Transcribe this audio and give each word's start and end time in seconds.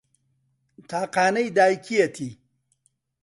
تاقانەی 0.89 1.49
دایکیەتی 1.57 2.29